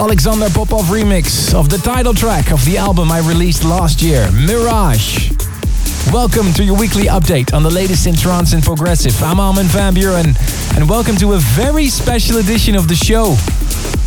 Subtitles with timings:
[0.00, 5.30] Alexander Popov remix of the title track of the album I released last year, Mirage.
[6.10, 9.22] Welcome to your weekly update on the latest in trance and progressive.
[9.22, 10.34] I'm Armin van Buuren,
[10.74, 13.34] and welcome to a very special edition of the show.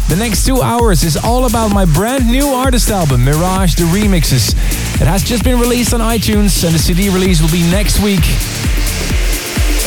[0.10, 4.56] The next two hours is all about my brand new artist album, Mirage the Remixes.
[5.00, 8.26] It has just been released on iTunes, and the CD release will be next week.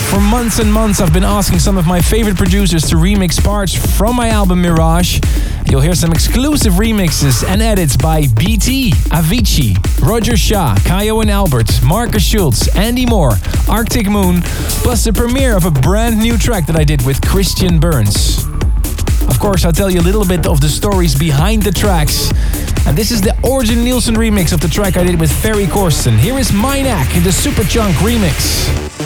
[0.06, 3.74] For months and months, I've been asking some of my favorite producers to remix parts
[3.74, 5.18] from my album Mirage.
[5.68, 11.82] You'll hear some exclusive remixes and edits by BT, Avicii, Roger Shah, Kyau and Albert,
[11.82, 13.32] Markus Schulz, Andy Moore,
[13.68, 14.42] Arctic Moon,
[14.82, 18.44] plus the premiere of a brand new track that I did with Christian Burns.
[19.28, 22.30] Of course, I'll tell you a little bit of the stories behind the tracks.
[22.86, 26.16] And this is the Ørjan Nilsen remix of the track I did with Ferry Corsten.
[26.16, 29.05] Here is Minac in the Super Superchunk remix.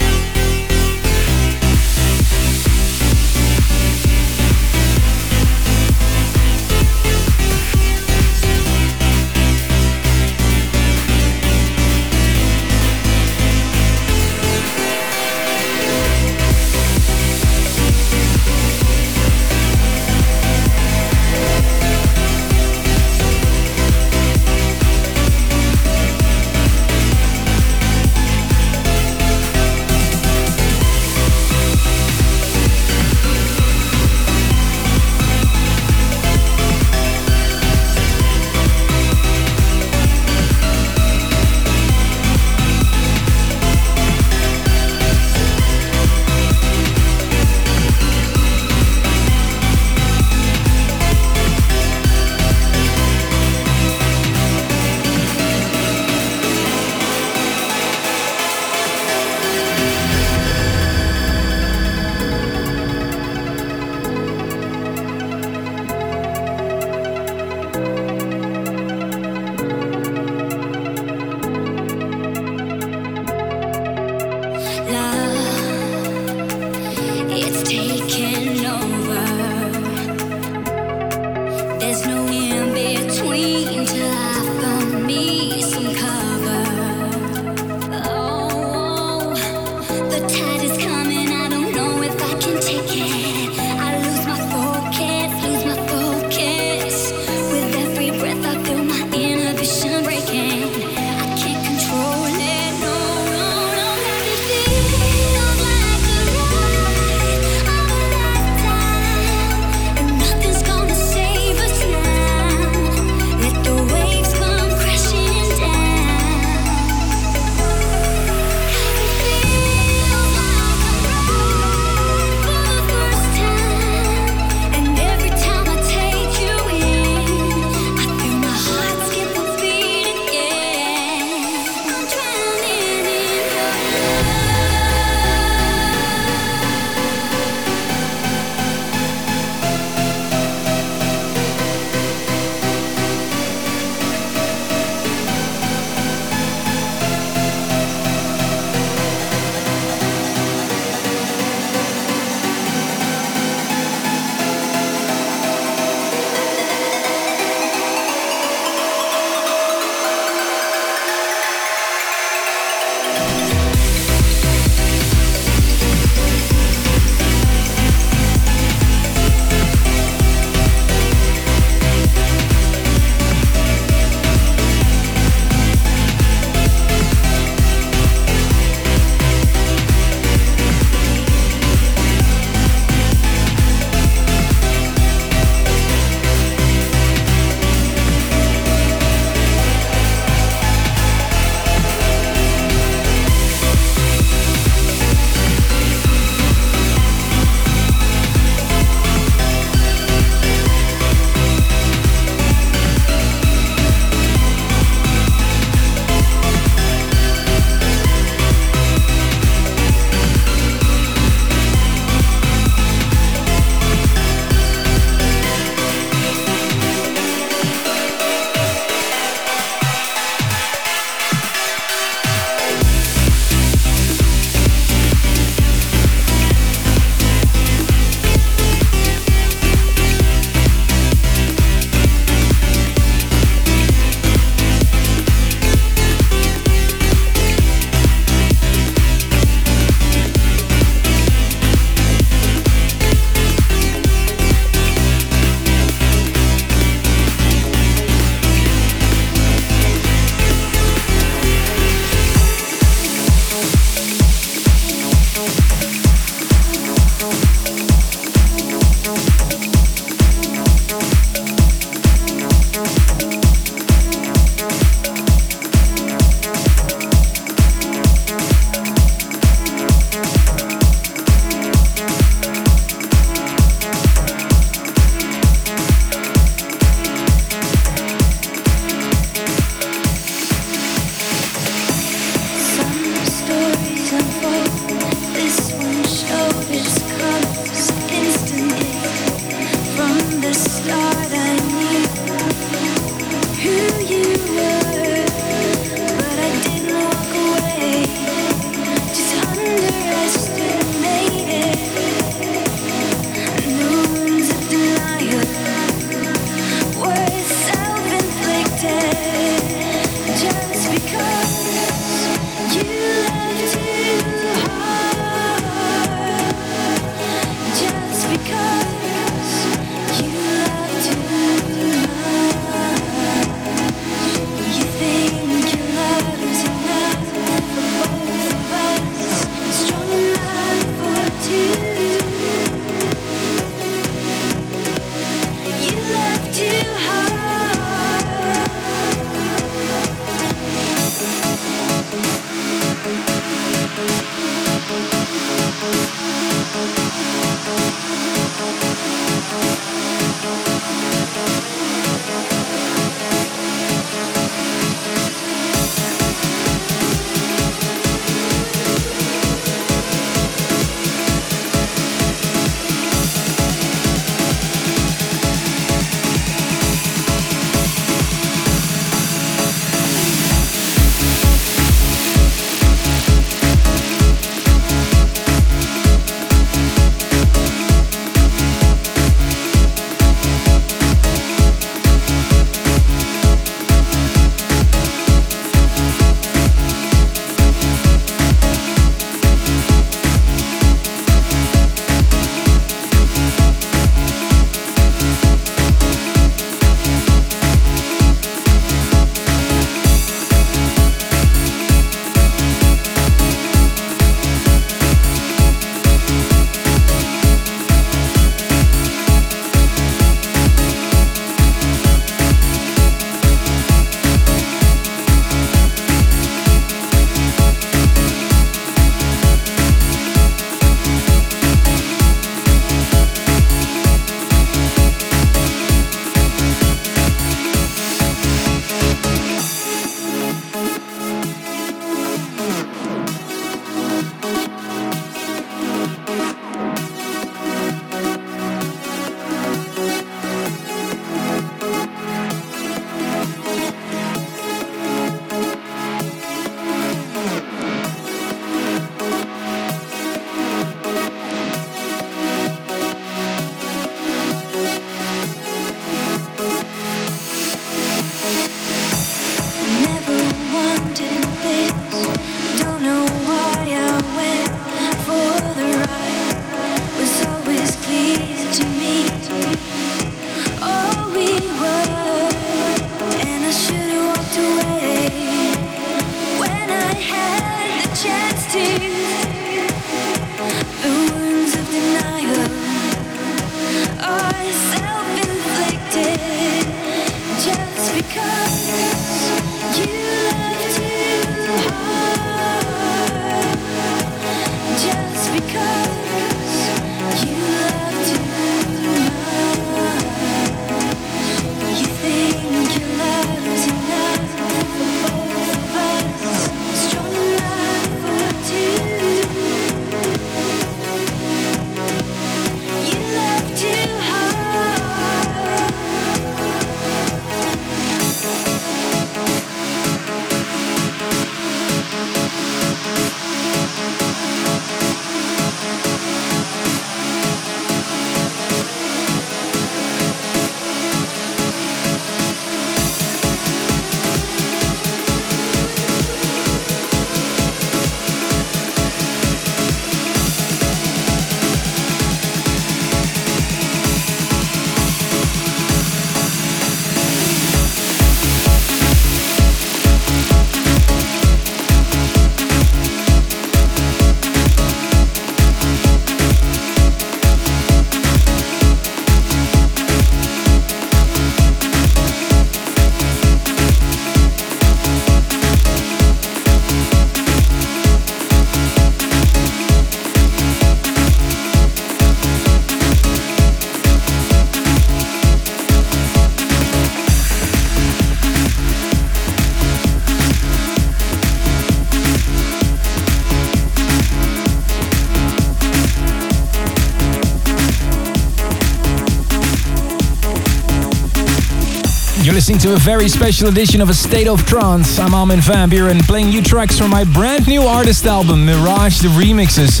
[592.72, 595.18] listening to a very special edition of A State of Trance.
[595.18, 599.28] I'm Armin van Buuren, playing you tracks from my brand new artist album, Mirage the
[599.28, 600.00] Remixes.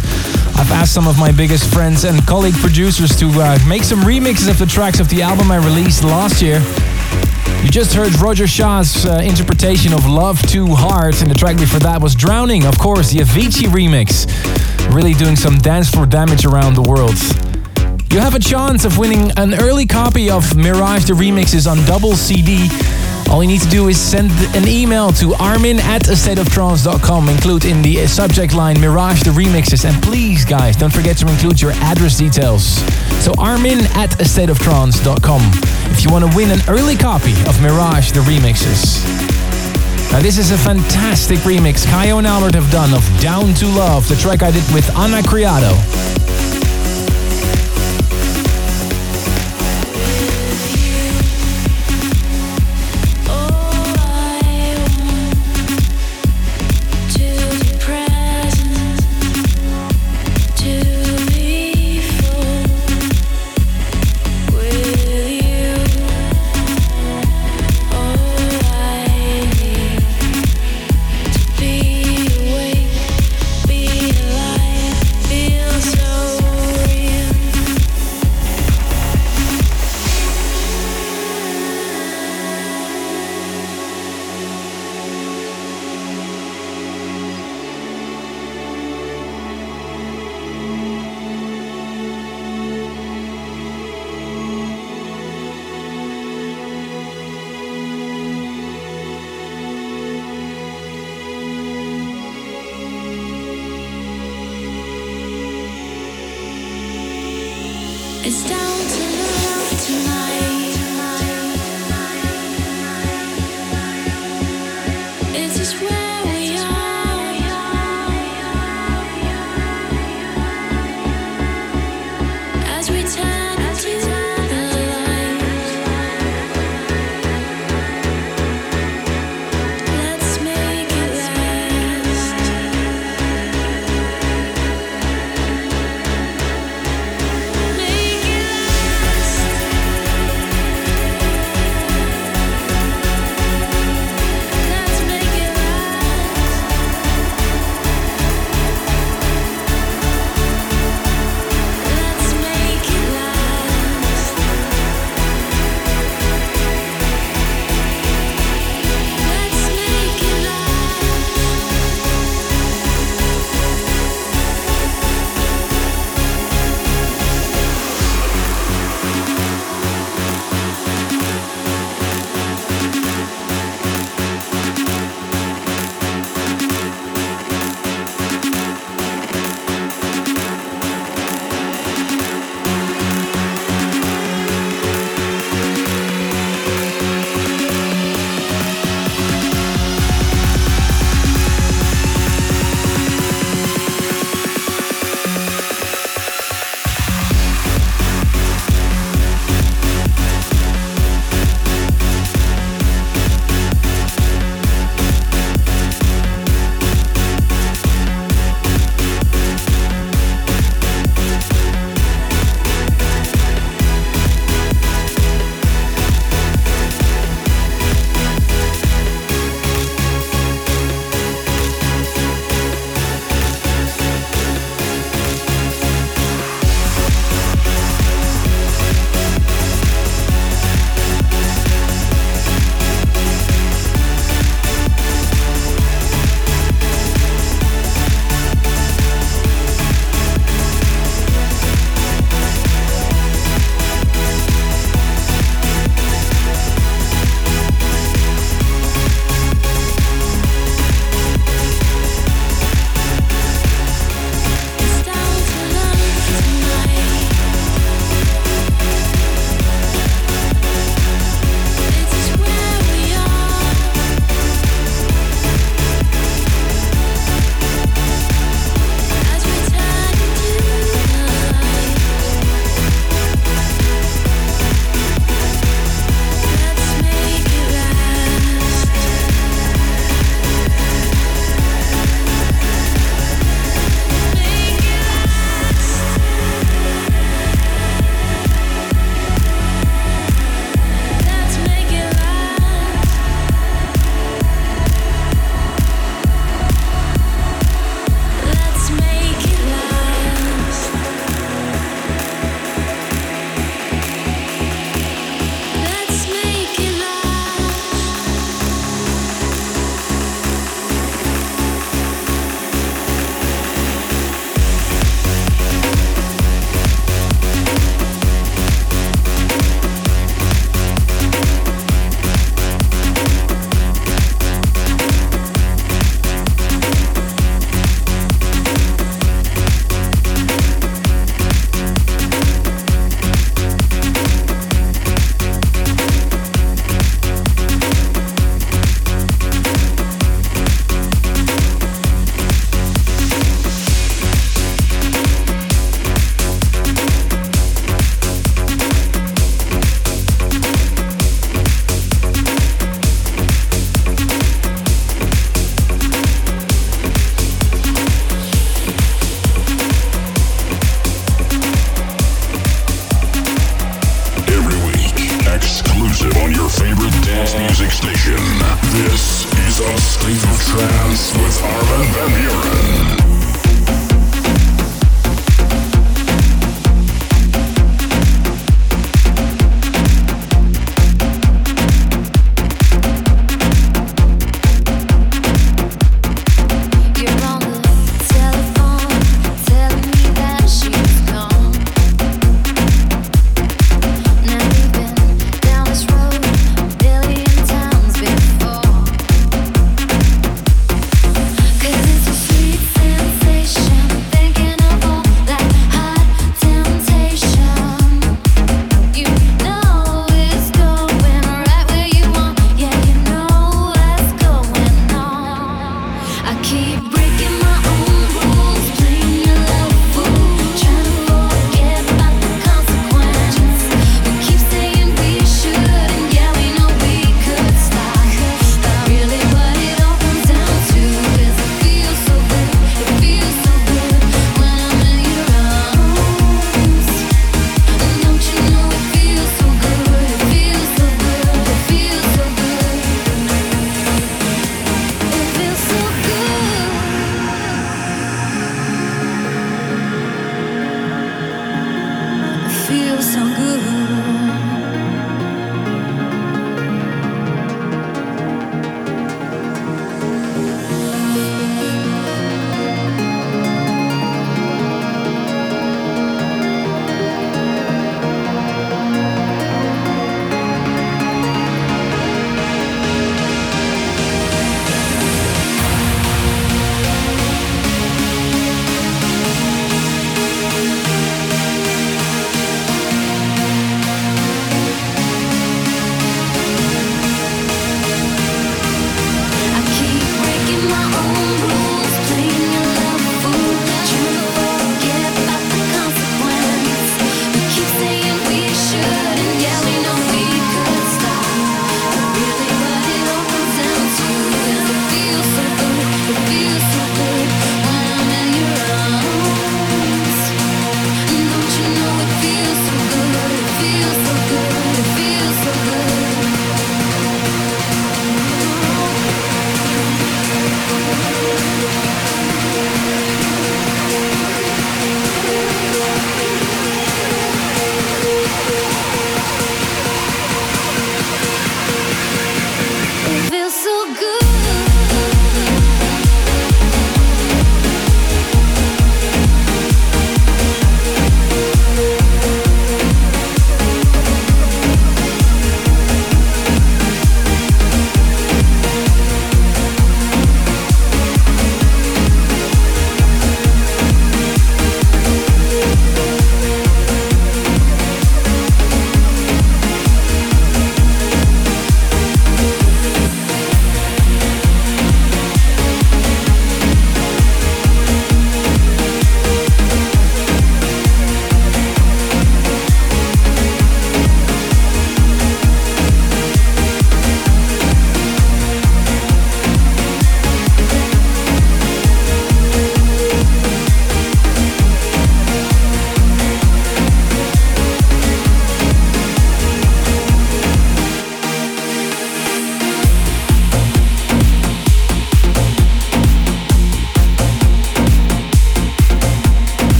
[0.56, 4.48] I've asked some of my biggest friends and colleague producers to uh, make some remixes
[4.48, 6.60] of the tracks of the album I released last year.
[7.62, 11.80] You just heard Roger Shah's uh, interpretation of Love Too Hard, and the track before
[11.80, 14.24] that was Drowning, of course, the Avicii remix.
[14.94, 17.51] Really doing some dance for damage around the world.
[18.12, 22.12] You have a chance of winning an early copy of Mirage the Remixes on double
[22.12, 22.68] CD.
[23.30, 27.30] All you need to do is send an email to armin at astateoftrance.com.
[27.30, 29.86] Include in the subject line Mirage the Remixes.
[29.88, 32.64] And please, guys, don't forget to include your address details.
[33.24, 35.40] So armin at astateoftrance.com
[35.90, 39.00] if you want to win an early copy of Mirage the Remixes.
[40.12, 44.06] Now this is a fantastic remix Kyau and Albert have done of Down to Love,
[44.06, 46.11] the track I did with Ana Criado.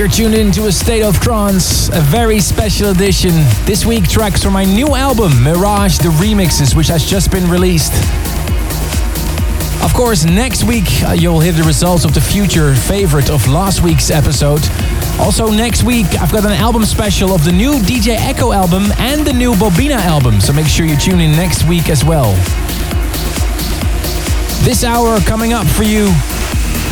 [0.00, 3.32] You're tuned into a state of trance, a very special edition.
[3.66, 7.92] This week, tracks from my new album, Mirage the Remixes, which has just been released.
[9.84, 13.82] Of course, next week uh, you'll hear the results of the future favorite of last
[13.82, 14.66] week's episode.
[15.18, 19.26] Also, next week I've got an album special of the new DJ Eco album and
[19.26, 22.32] the new Bobina album, so make sure you tune in next week as well.
[24.64, 26.10] This hour coming up for you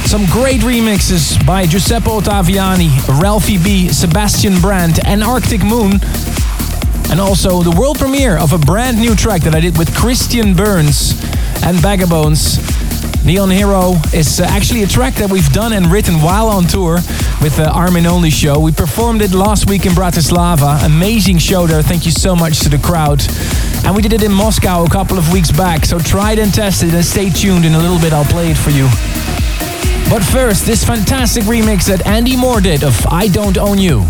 [0.07, 2.91] some great remixes by Giuseppe Ottaviani,
[3.21, 6.01] Ralphie B, Sebastian Brandt, and Arctic Moon.
[7.11, 10.55] And also the world premiere of a brand new track that I did with Christian
[10.55, 11.13] Burns
[11.63, 12.59] and Vagabones.
[13.25, 16.95] Neon Hero is uh, actually a track that we've done and written while on tour
[17.43, 18.59] with the Armin Only show.
[18.59, 20.85] We performed it last week in Bratislava.
[20.87, 21.83] Amazing show there.
[21.83, 23.23] Thank you so much to the crowd.
[23.85, 25.85] And we did it in Moscow a couple of weeks back.
[25.85, 27.65] So try it and test it and stay tuned.
[27.65, 28.89] In a little bit, I'll play it for you.
[30.11, 34.07] But first, this fantastic remix that Andy Moore did of I Don't Own You.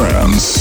[0.00, 0.59] Trance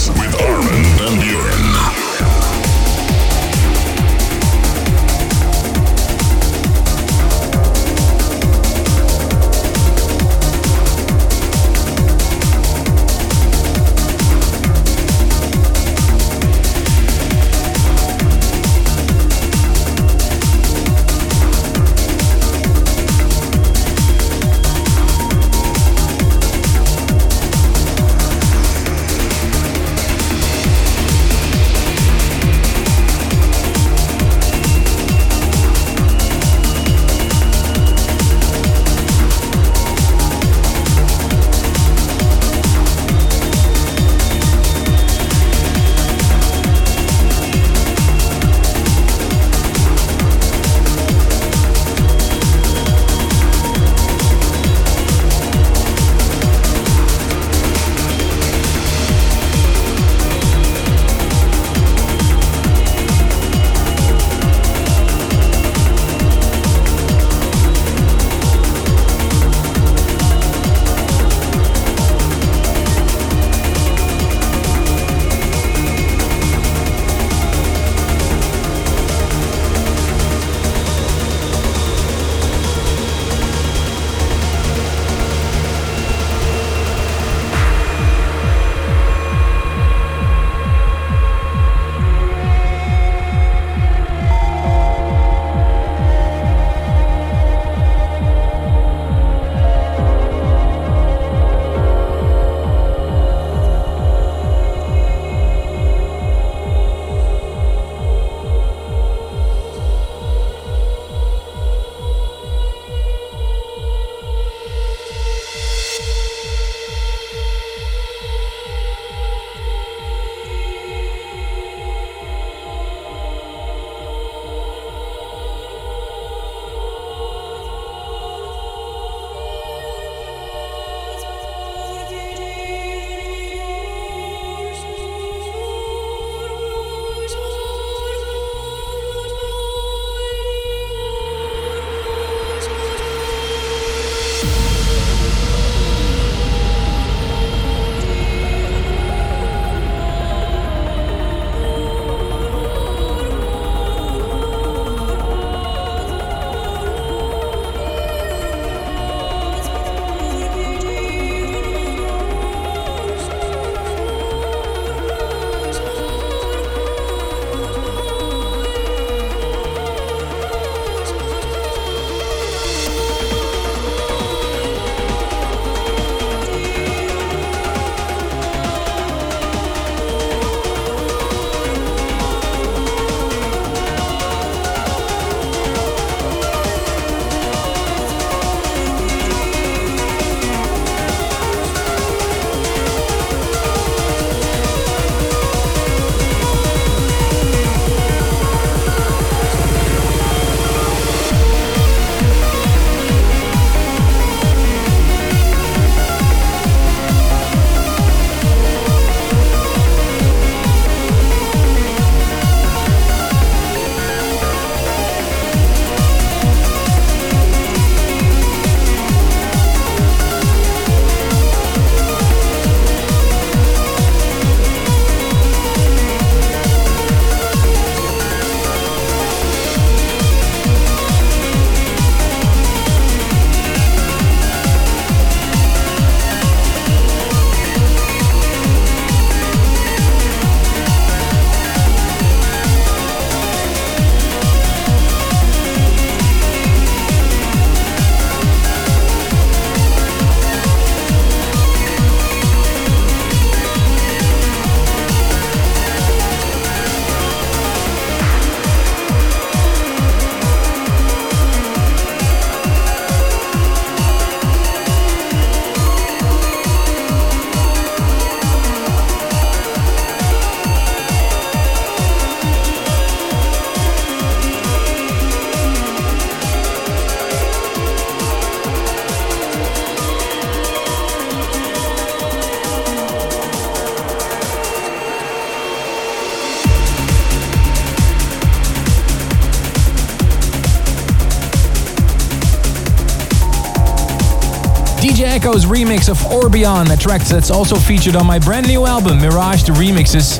[295.49, 299.63] Eco's remix of Orbion, a track that's also featured on my brand new album, Mirage
[299.63, 300.38] the Remixes.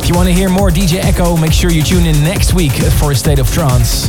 [0.00, 2.72] If you want to hear more DJ Eco, make sure you tune in next week
[2.72, 4.08] for a State of Trance.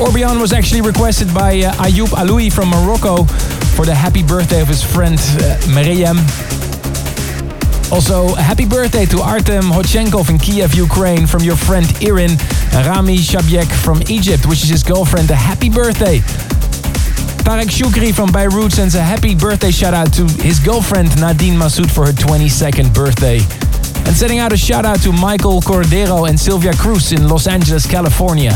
[0.00, 3.22] Orbion was actually requested by uh, Ayoub Aloui from Morocco
[3.76, 6.16] for the happy birthday of his friend uh, Maryam.
[7.92, 12.36] Also, happy birthday to Artem Hochenkov in Kiev, Ukraine from your friend Irin.
[12.72, 16.20] Rami Shabiek from Egypt wishes his girlfriend a happy birthday.
[17.52, 21.90] Tarek Shukri from Beirut sends a happy birthday shout out to his girlfriend Nadine Masoud
[21.90, 23.40] for her 22nd birthday.
[24.06, 27.86] And sending out a shout out to Michael Cordero and Sylvia Cruz in Los Angeles,
[27.86, 28.52] California.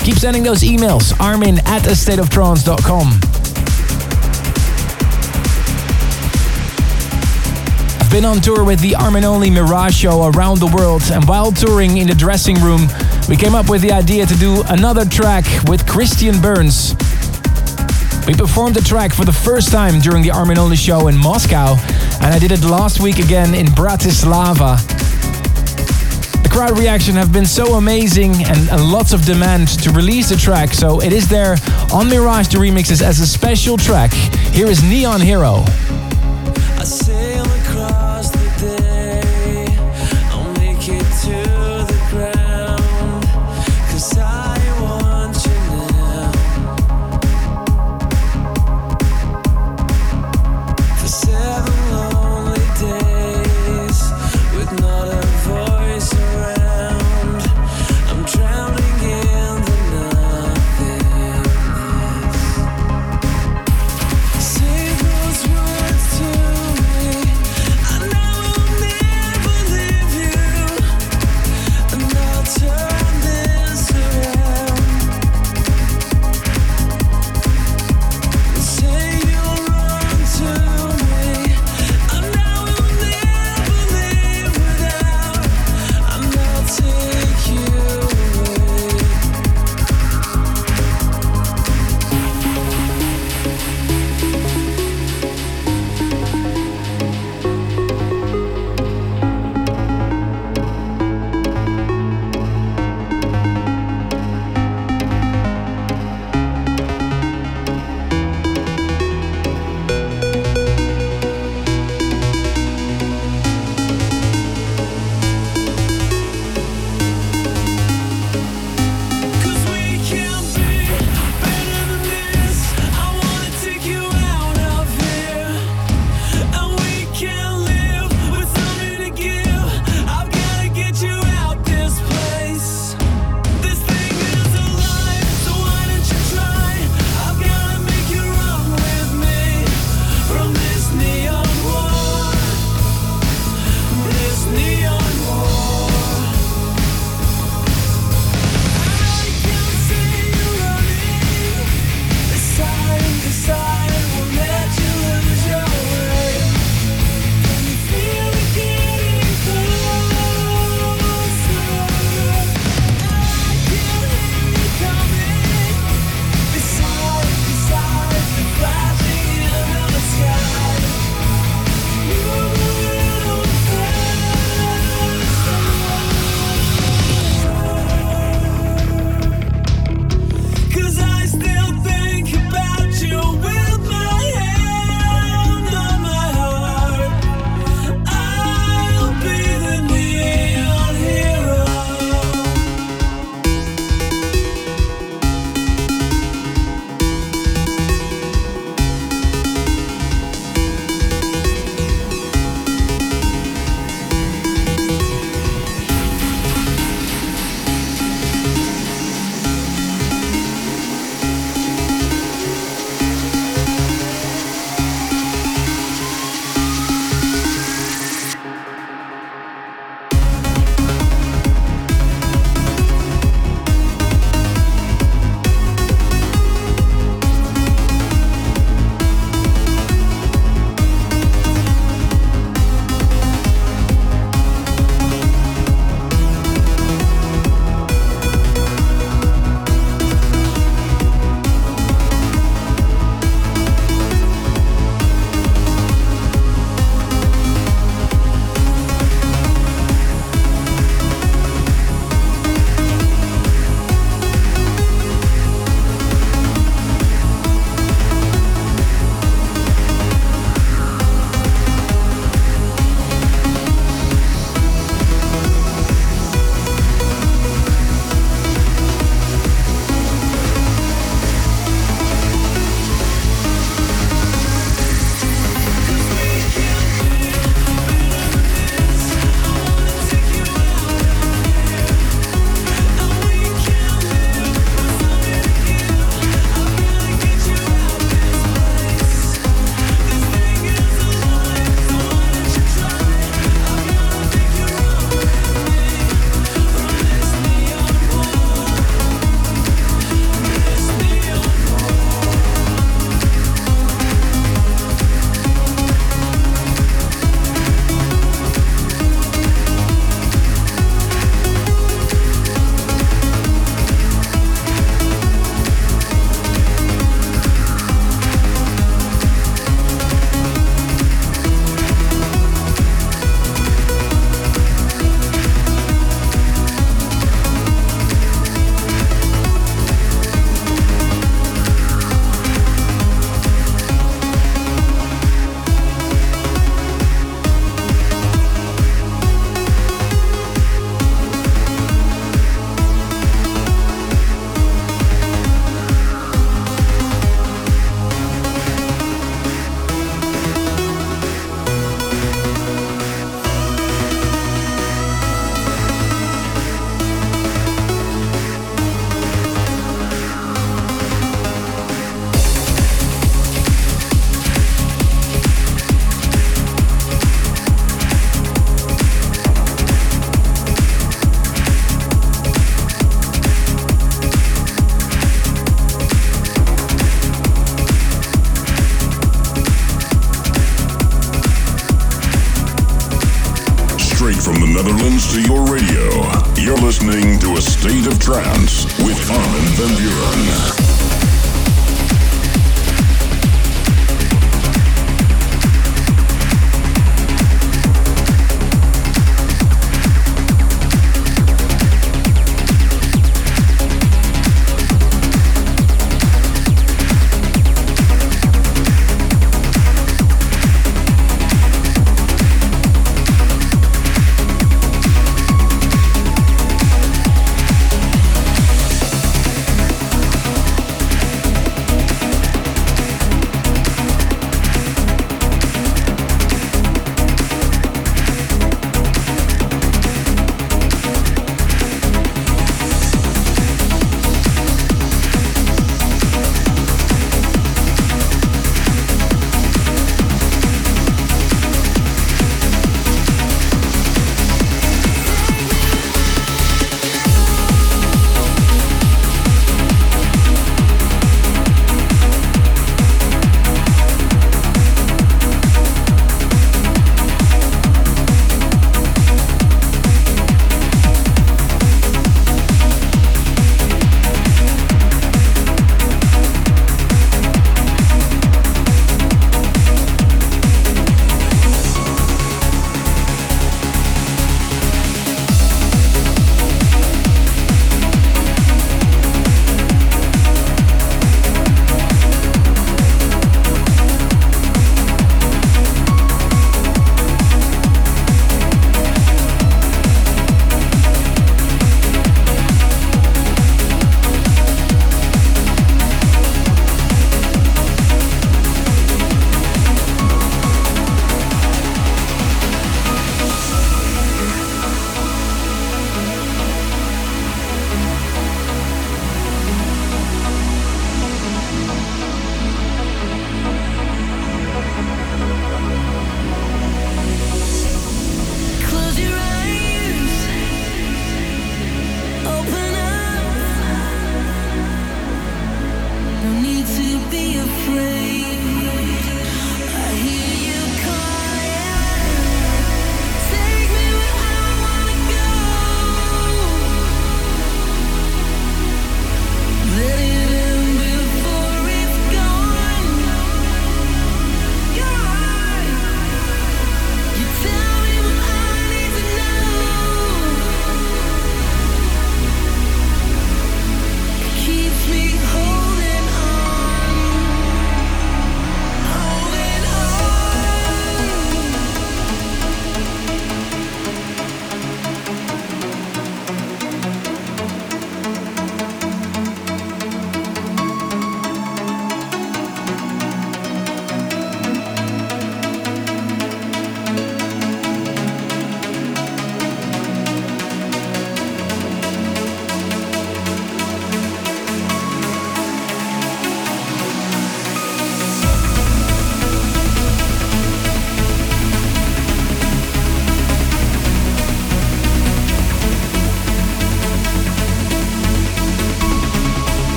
[0.00, 3.08] Keep sending those emails, armin at astateoftrance.com.
[8.00, 11.52] I've been on tour with the Armin Only Mirage show around the world, and while
[11.52, 12.88] touring in the dressing room,
[13.28, 16.96] we came up with the idea to do another track with Christian Burns.
[18.26, 21.76] We performed the track for the first time during the Armin Only show in Moscow,
[22.22, 24.80] and I did it last week again in Bratislava.
[26.42, 30.36] The crowd reaction have been so amazing and, and lots of demand to release the
[30.36, 31.56] track, so it is there
[31.92, 34.12] on Mirage the Remixes as a special track.
[34.12, 35.62] Here is Neon Hero.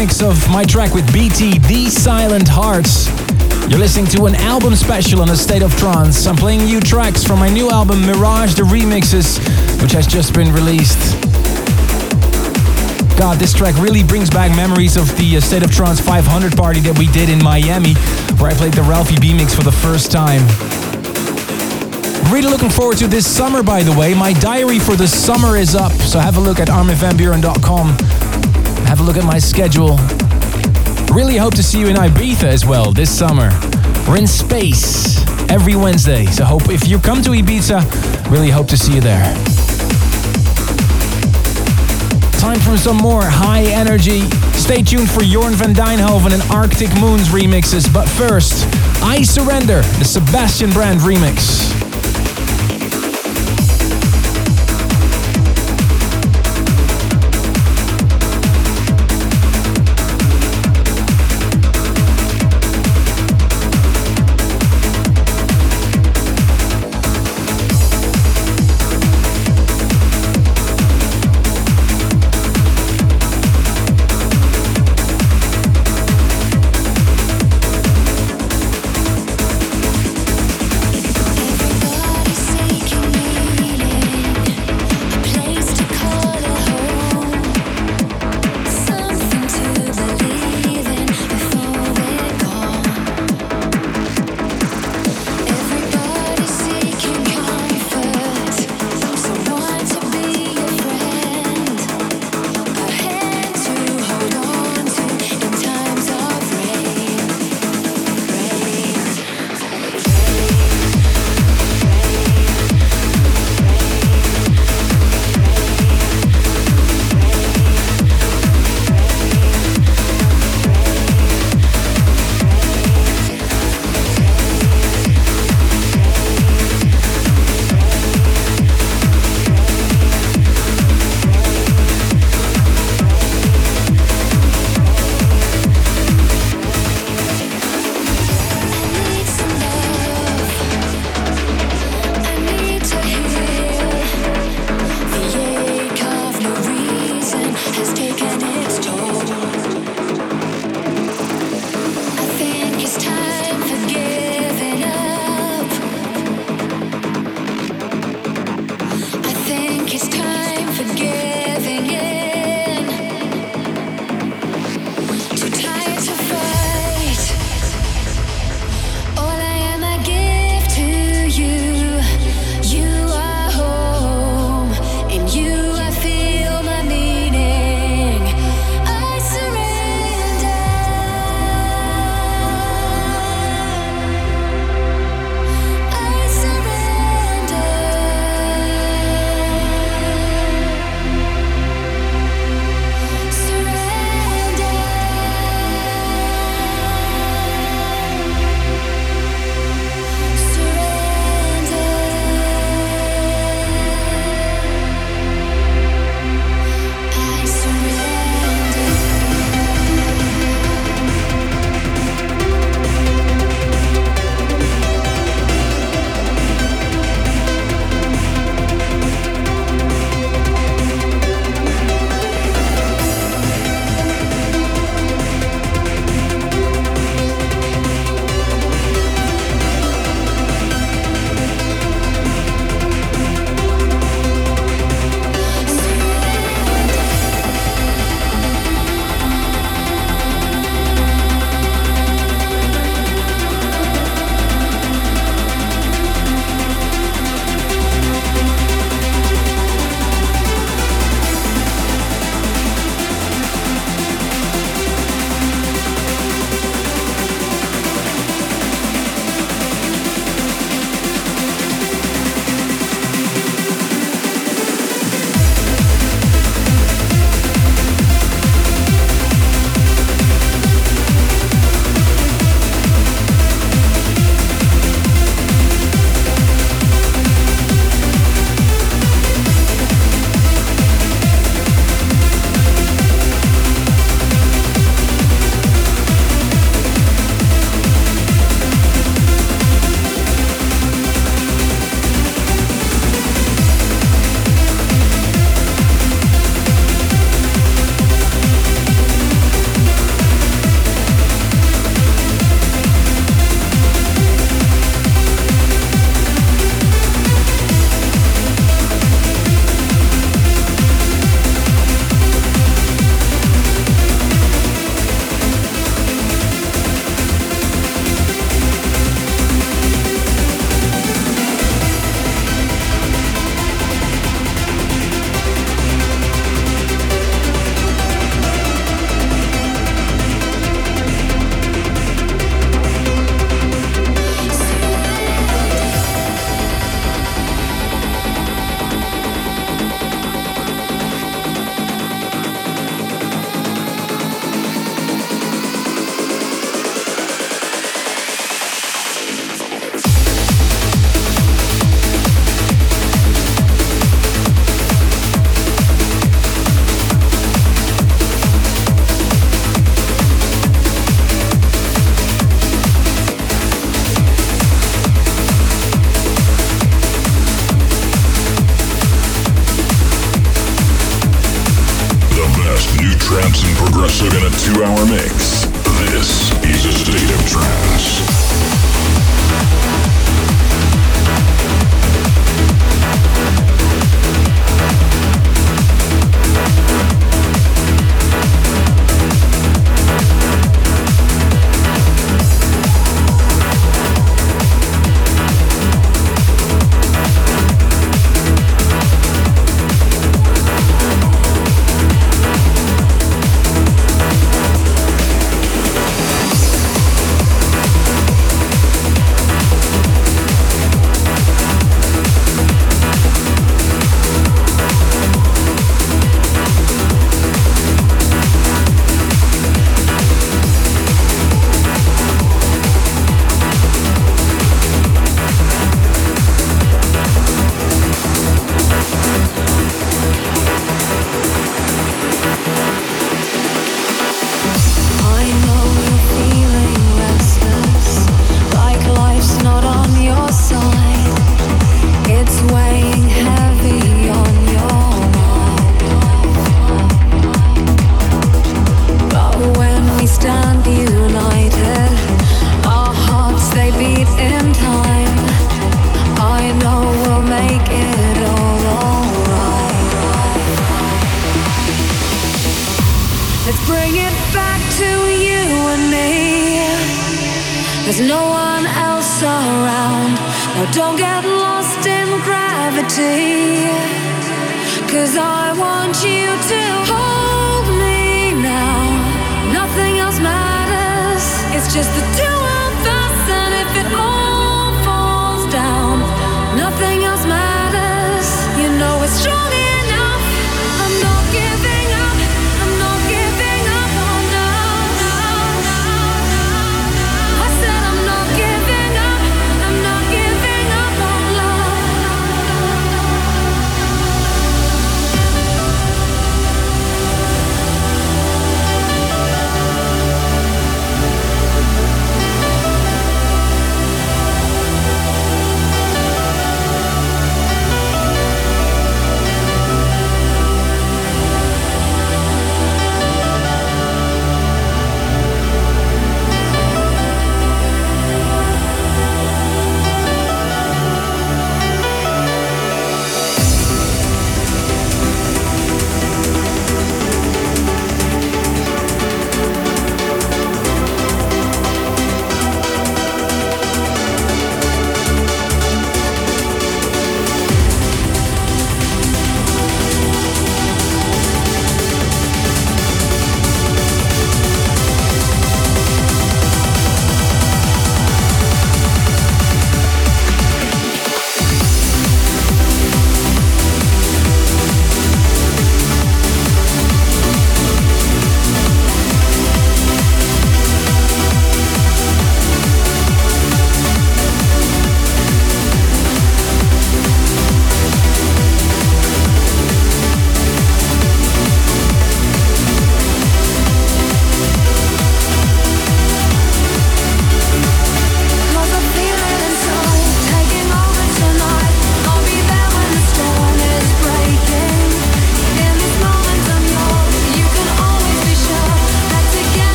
[0.00, 3.06] Remix of my track with BT, These Silent Hearts.
[3.68, 6.26] You're listening to an album special on a state of trance.
[6.26, 9.38] I'm playing you tracks from my new album Mirage the Remixes,
[9.82, 11.20] which has just been released.
[13.18, 16.80] God, this track really brings back memories of the uh, State of Trance 500 party
[16.80, 17.92] that we did in Miami,
[18.40, 20.40] where I played the Ralphie B mix for the first time.
[22.32, 24.14] Really looking forward to this summer, by the way.
[24.14, 28.09] My diary for the summer is up, so have a look at arminvanbuuren.com.
[28.90, 29.98] Have a look at my schedule.
[31.14, 33.48] Really hope to see you in Ibiza as well this summer.
[34.08, 38.76] We're in space every Wednesday, so hope if you come to Ibiza, really hope to
[38.76, 39.32] see you there.
[42.40, 44.22] Time for some more high energy.
[44.58, 48.66] Stay tuned for Jorn van Deynhoven and Arctic Moons remixes, but first,
[49.04, 51.79] I Surrender, the Sebastian Brand remix.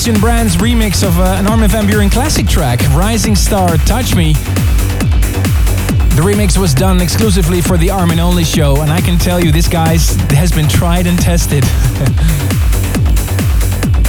[0.00, 4.32] Sebastian Brand's remix of uh, an Armin van Buuren classic track, Rising Star Touch Me.
[4.32, 9.52] The remix was done exclusively for the Armin Only show, and I can tell you
[9.52, 11.64] this guy's has been tried and tested.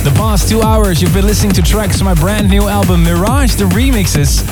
[0.05, 3.55] the past two hours, you've been listening to tracks from my brand new album Mirage,
[3.55, 4.47] the remixes.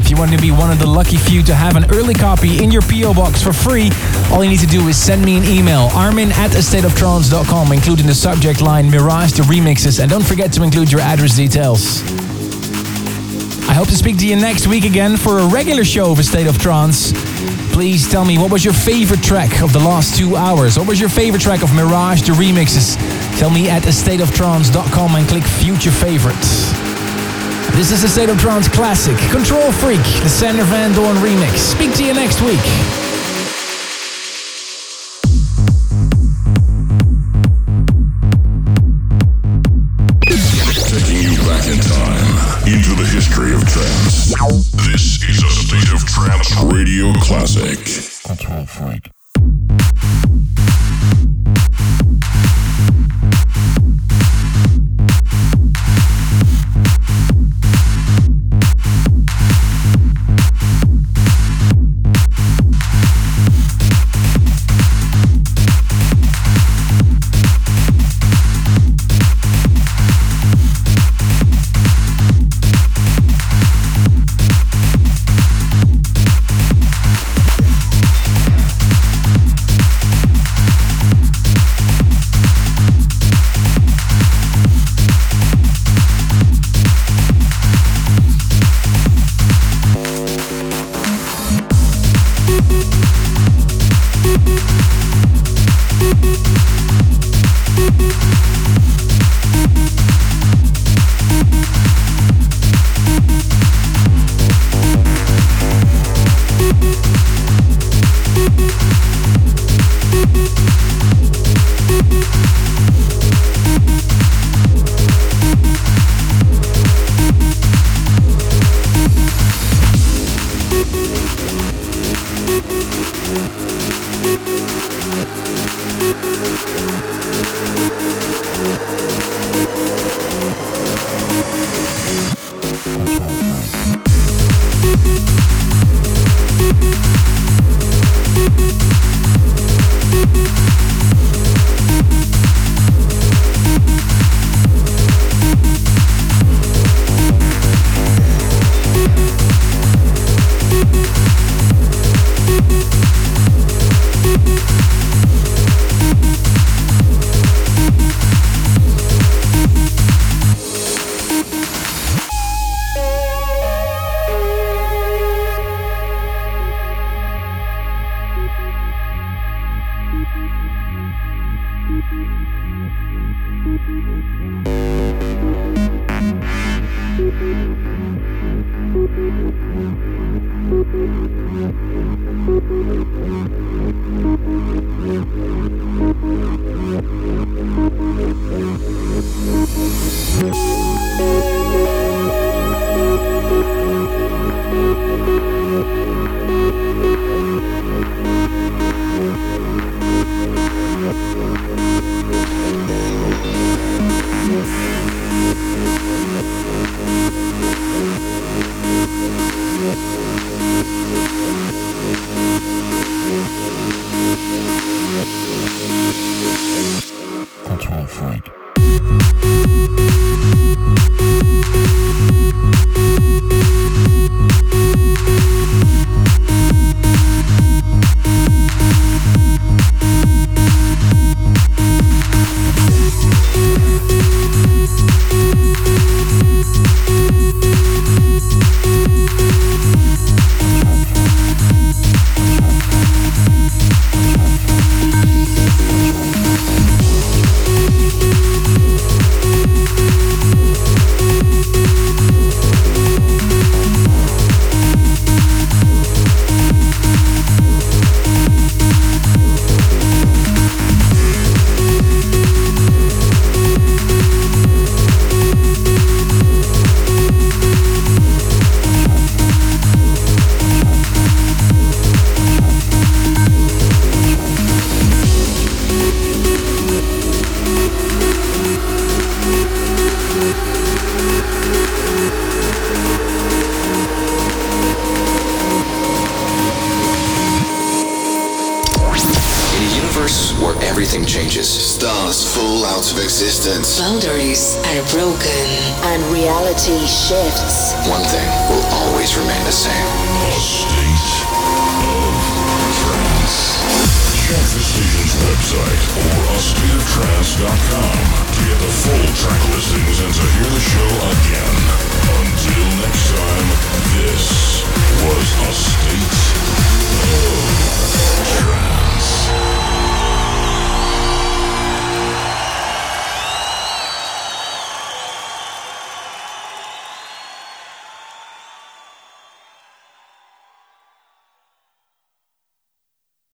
[0.00, 2.60] If you want to be one of the lucky few to have an early copy
[2.60, 3.90] in your PO box for free,
[4.32, 8.14] all you need to do is send me an email, armin at astateoftrance.com, including the
[8.14, 12.02] subject line Mirage the Remixes, and don't forget to include your address details.
[13.68, 16.22] I hope to speak to you next week again for a regular show of A
[16.22, 17.12] State of Trance.
[17.72, 20.78] Please tell me what was your favorite track of the last two hours?
[20.78, 22.96] What was your favorite track of Mirage the Remixes?
[23.38, 26.72] Tell me at astateoftrance.com and click future favorites.
[27.72, 31.56] This is the State of Trance classic, Control Freak, the Sander Van Doorn remix.
[31.56, 32.60] Speak to you next week.